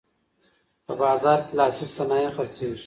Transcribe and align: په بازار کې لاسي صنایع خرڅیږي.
په 0.85 0.93
بازار 1.01 1.39
کې 1.45 1.53
لاسي 1.59 1.85
صنایع 1.97 2.29
خرڅیږي. 2.35 2.79